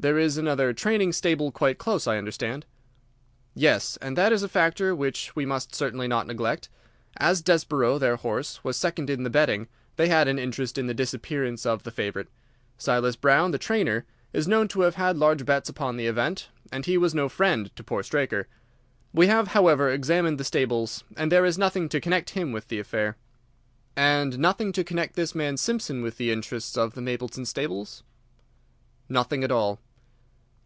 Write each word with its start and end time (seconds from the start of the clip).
"There 0.00 0.16
is 0.20 0.38
another 0.38 0.72
training 0.72 1.12
stable 1.12 1.50
quite 1.50 1.76
close, 1.76 2.06
I 2.06 2.18
understand?" 2.18 2.64
"Yes, 3.56 3.98
and 4.00 4.16
that 4.16 4.30
is 4.32 4.44
a 4.44 4.48
factor 4.48 4.94
which 4.94 5.34
we 5.34 5.44
must 5.44 5.74
certainly 5.74 6.06
not 6.06 6.28
neglect. 6.28 6.68
As 7.16 7.42
Desborough, 7.42 7.98
their 7.98 8.14
horse, 8.14 8.62
was 8.62 8.76
second 8.76 9.10
in 9.10 9.24
the 9.24 9.28
betting, 9.28 9.66
they 9.96 10.06
had 10.06 10.28
an 10.28 10.38
interest 10.38 10.78
in 10.78 10.86
the 10.86 10.94
disappearance 10.94 11.66
of 11.66 11.82
the 11.82 11.90
favourite. 11.90 12.28
Silas 12.76 13.16
Brown, 13.16 13.50
the 13.50 13.58
trainer, 13.58 14.06
is 14.32 14.46
known 14.46 14.68
to 14.68 14.82
have 14.82 14.94
had 14.94 15.16
large 15.16 15.44
bets 15.44 15.68
upon 15.68 15.96
the 15.96 16.06
event, 16.06 16.48
and 16.70 16.86
he 16.86 16.96
was 16.96 17.12
no 17.12 17.28
friend 17.28 17.74
to 17.74 17.82
poor 17.82 18.04
Straker. 18.04 18.46
We 19.12 19.26
have, 19.26 19.48
however, 19.48 19.90
examined 19.90 20.38
the 20.38 20.44
stables, 20.44 21.02
and 21.16 21.32
there 21.32 21.44
is 21.44 21.58
nothing 21.58 21.88
to 21.88 22.00
connect 22.00 22.30
him 22.30 22.52
with 22.52 22.68
the 22.68 22.78
affair." 22.78 23.16
"And 23.96 24.38
nothing 24.38 24.70
to 24.74 24.84
connect 24.84 25.16
this 25.16 25.34
man 25.34 25.56
Simpson 25.56 26.02
with 26.02 26.18
the 26.18 26.30
interests 26.30 26.76
of 26.78 26.94
the 26.94 27.02
Mapleton 27.02 27.44
stables?" 27.46 28.04
"Nothing 29.08 29.42
at 29.42 29.50
all." 29.50 29.80